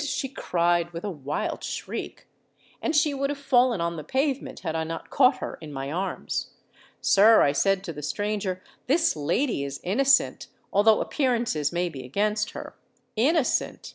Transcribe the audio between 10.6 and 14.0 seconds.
although appearances may be against her.'—'_Innocent!